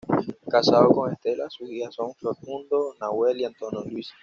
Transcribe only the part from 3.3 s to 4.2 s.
y Antonio Luis.